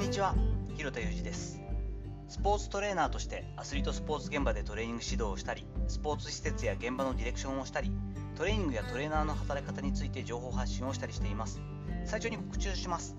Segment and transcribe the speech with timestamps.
[0.00, 0.34] んにちは
[0.76, 1.60] 広田裕二です。
[2.26, 7.92] スポーツトレーナーとしてアスリートスポーツ現場でトレーニング指導をしたりスポーツ施設や現場のディレクションをしたり
[8.34, 11.60] トレーニングやトレーナーの働き方について情報発信をしたりしています。
[12.06, 13.14] 最初に告知をします。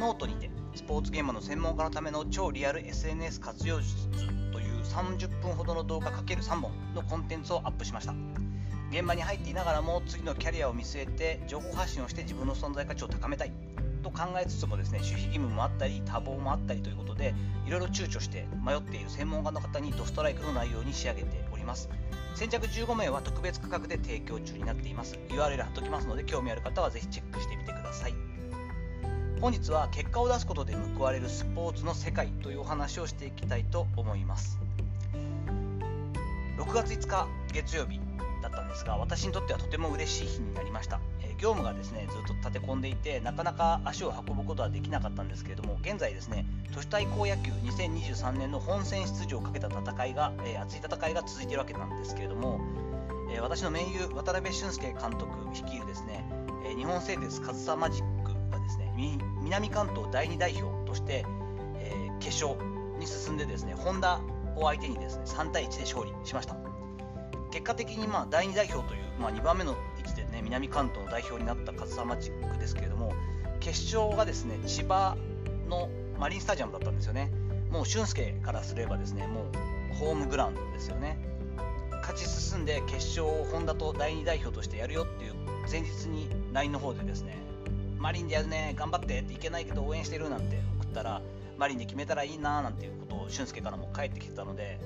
[0.00, 4.08] ノートにてスポーツ現場の専門家のための超リアル SNS 活用術
[4.52, 8.14] という30分ほどの動画 ×3 本のコンテンツをアップしました。
[8.90, 13.52] 現場に入っていながらも次のキャリアを見据えて情報発信をして自分の存在価値を高めたい。
[14.02, 17.34] と考えつつもですね守秘義務もあったり多忙もあったりということで
[17.66, 21.88] いろいろ躊躇して迷っている専門家の方にドストライクの内容に仕上げております。
[22.34, 25.18] 先着15名は特別価格で提供中になっています。
[25.28, 28.14] URL 貼っときますので興味ある方はぜひチェックしてみてください。
[29.40, 34.58] 本日は結果を出すことで報われるスポーツの世界というお話をしていきたいと思います。
[36.56, 38.00] 6月5日月曜日
[38.40, 41.00] だったんですが私にとってはとても嬉しい日になりました。
[41.42, 52.60] 業務がですねずっと立て込んでいてなかなか足を運ぶことはできなかったんですけれども現在ですね都市対抗野球2023年の本戦出場をかけた戦いが、えー、熱い戦いが続いているわけなんですけれども、
[53.32, 56.24] えー、私の盟友渡辺俊介監督率いるですね、
[56.64, 58.92] え、日本製鉄上総マジックがですね
[59.42, 61.26] 南関東第2代表として、
[61.78, 62.56] え決勝
[63.00, 64.20] に進んでですねホンダ
[64.54, 66.56] を相手にですね3対1で勝利しました。
[67.50, 69.76] 結果的にまあ第2代表という、まあ、2番目の
[70.14, 73.12] でね南関東の代表になった上総マジックですけれども
[73.60, 75.16] 決勝がですね千葉
[75.68, 77.30] のマリンスタジアムだったんですよね。
[77.70, 79.46] もう俊介からすればですねも
[79.92, 81.16] うホームグラウンドですよね。
[82.02, 85.34] 勝ち進んで決勝をホンダと第2代表としてやるよっていう
[85.70, 87.36] 前日に LINE の方でですね
[87.98, 91.22] マリンでやるね頑張ってっていけないけど応援してるなんて送ったら
[91.56, 94.80] マリンで決めたらいいななんていうことを俊介からも返ってきてたので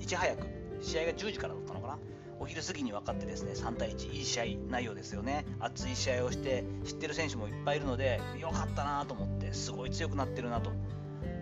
[0.00, 0.46] いち早く
[0.82, 1.98] 試合が10時からだったのかな。
[2.40, 5.44] お昼過ぎに分かってですね3対1いい試合内容ですよね。
[5.60, 10.70] 熱い試合をして知ってる選手もいっぱいいるのでよかったなと思ってすごい強くなってるなと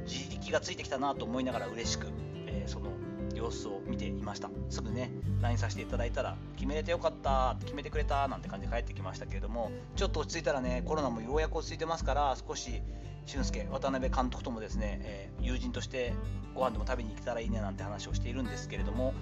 [0.07, 2.07] 自力がついてきたなと思いながら嬉しく、
[2.47, 2.91] えー、その
[3.35, 4.51] 様子を見ていました。
[4.71, 12.83] すぐね LINE させていただいたら決めれてよかった決めてくれたなんて感じで帰ってきましたけれどもちょっと落ち着いたらねコロナもようやく落ち着いてますから少し
[13.27, 16.15] 俊介渡辺監督ともですね、えー、友人として
[16.55, 19.13] ご飯でも食べに行けたらいいねなんて話をしているんですけれども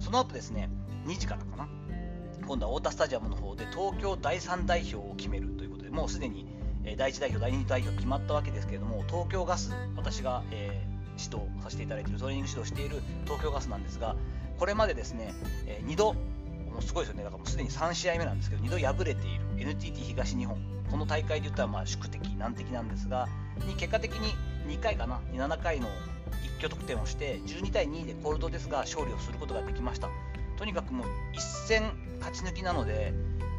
[0.00, 0.70] その後ですね
[1.06, 1.68] 2時からかな。
[2.46, 6.46] 今度は太田スタジアムの方で東京第3代表を決めるということでもうすでに
[6.96, 14.14] 第1代表、第2代表決まったわけですけれども東京ガス、私が、えー、指導させていただいているトレーニング指導している東京ガスなんですが
[14.58, 15.32] これまでですね、
[15.66, 17.24] え、2度もうすごいですよね。
[17.24, 20.58] だからもうすでに3試合目なんですけど2度敗れている NTT 東日本。
[20.90, 23.26] この大会で言ったらまあ宿敵難敵なんですが
[23.66, 24.34] に結果的に
[24.68, 25.88] 2回かな7回の
[26.44, 30.08] 一挙得点をして12対2でコールドですが勝利をすることができました。
[30.56, 33.12] とにかくもう一戦勝ち抜きなので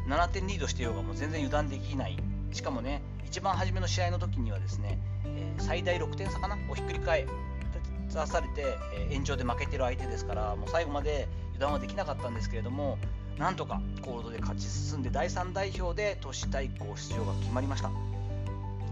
[0.08, 2.16] 7点リードしてようがもう全然油断できない。
[2.52, 6.56] しかもね一番初めの試合の時にはですね、え、最大6点差かな？
[6.70, 7.26] をひっくり返
[8.08, 12.98] されて、えー、延長で負けてる相手ですからもう最後まで油断はできなかったんですけれども
[13.36, 17.90] なんとかコールドで勝ち進んで第3代表で都市対抗出場が決まりました。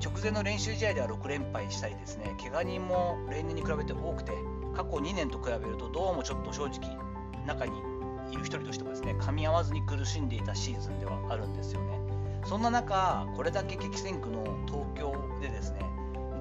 [0.04, 4.32] 直前の練習試合では6連敗したりですね怪我人も例年に比べて多くて
[4.76, 6.98] 過去2年と比べるとどうもちょっと正直
[7.46, 7.78] 中に
[8.30, 11.98] いる一人としてもですね噛み合わずに苦しんでいたシーズンではあるんですよね。
[12.44, 15.80] そんな中これだけ激戦区の東京でですね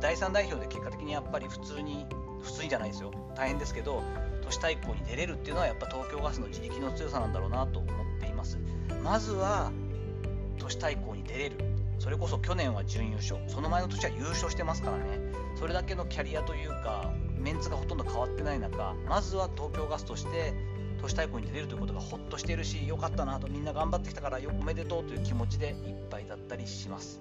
[0.02, 2.06] 第3代表で結果的にやっぱり普通に
[2.42, 3.12] 普通にじゃないですよ。
[3.36, 4.04] 大変ですけど
[4.42, 8.58] 都市対抗に出れるっていうのはやっぱ東京ガスの自力の強さなんだろうなと思っています。
[9.04, 9.72] まずは
[10.58, 11.73] 都市対抗に出れる。
[12.00, 13.40] それこそ去年は準優勝。
[13.48, 15.04] その前の年は優勝してますからね。
[15.56, 20.54] それだけのキャリアというかメンツがほとんど変わってない中まずは東京ガスとして
[21.02, 27.20] 都市対抗に出れるということがほっとしているしよかったなとみんな頑張ってきたからよおめでとうという気持ちでいっぱいだったりします。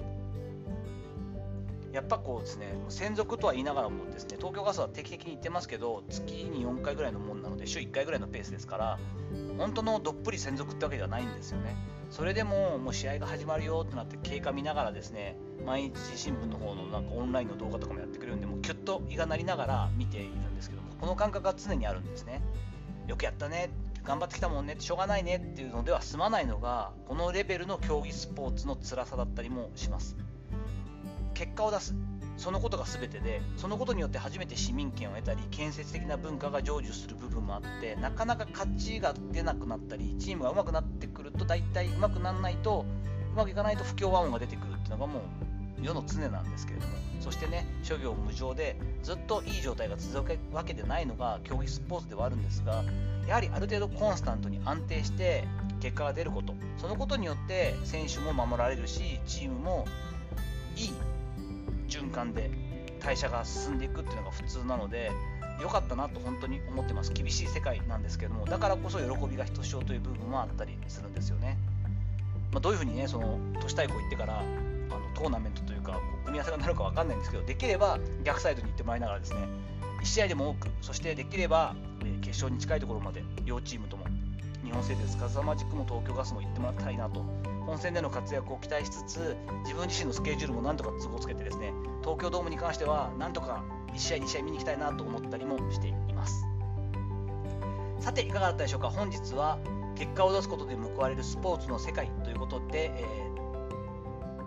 [1.93, 8.99] やっぱこうですね専属とは言いながらもですね東京ガスは定期的に行ってますけど月に4回ぐらいのもんなので週1回ぐらいのペースですから
[9.59, 11.77] 本当のどっぷり専属ってわけではないんですよね。
[12.11, 22.43] それでももう試合が始まるよってなって経過見ながらですね毎日新聞の方のなんかオンラインの動画とかもやってくれるんでもうキュッと胃が鳴りながら見ているんですけどもこの感覚が常にあるんですね。
[23.07, 23.71] よくやったね
[24.05, 30.17] 頑張ってきたもんねしょうがないねっていうのでは済まないのがこのレベルの競技スポーツの辛さだったりもします。
[31.35, 31.95] 結果を出す。
[32.37, 42.87] そのことが全てでそのことによって初めて市民権を得たり建設的な文化が成就する部分もあってなかなか勝ちが出なくなったりチームが上手くなってくると大体上手くならないと
[43.35, 45.23] うまくいかないと不協和音が出てくるっていうのがもう
[45.85, 46.93] 世の常なんですけれども。
[47.21, 52.83] そしてね諸行無常でずっといい状態が続くわけでないのが競技スポーツではあるんですが
[53.29, 55.45] やはりある程度コンスタントに安定して
[55.79, 56.55] 結果が出ること。
[56.79, 59.87] そのことによって選手も守られるしチームも
[60.77, 60.93] いい
[61.93, 62.51] 循環で
[63.01, 65.11] 代謝が進んでいくっていうのが普通なので
[65.61, 67.13] 良かったなと本当に思ってます。
[67.13, 71.59] 厳しい世界なんですけどもだからこそ喜びがひとしおという部分もあったりするんですよね、
[72.53, 79.41] まあ、どういうふうにねその都市対抗行ってからあのトーナメントというか組み合わせがなるか分かんないんですけどできれば逆サイドに行ってもらいながらですね
[80.03, 81.75] 1試合でも多くそしてできれば
[82.21, 84.02] 決勝に近いところまで両チームとも
[84.73, 87.23] 日本製鉄風間マジックも東京ガスも行ってもらいたいなと
[87.67, 96.47] 本戦での活躍を期待しつつ自分自身のスケジュールもなんとか都合つけてですね東京ドームに関してはなんとか1試合2試合見に行きたいなと思ったりもしています
[98.01, 99.59] さていかがだったでしょうか本日は
[99.95, 103.05] 結果を出すことで報われるスポーツの世界ということで、え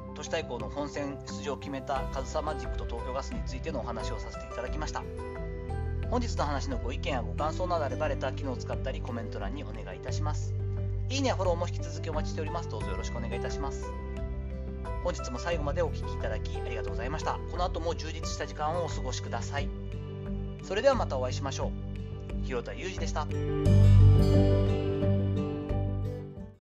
[0.09, 5.03] ー、都市対抗の本戦出場を決めたカズサマジックと東京ガスについてのお話をさせていただきました
[6.09, 10.53] 本日の話のご意見やご感想などあればレター機能を使ったりコメント欄にお願いいたします。
[11.09, 12.69] いいねやフォローも引き続きお待ちしております。
[12.69, 13.91] どうぞよろしくお願いいたします。
[15.03, 17.39] 本日も最後までお聴きいただきありがとうございました。
[17.51, 19.69] この後も充実した時間をお過ごしください。
[20.63, 21.71] それではまたお会いしましょ
[22.43, 22.45] う。
[22.45, 23.27] 広田裕二でした。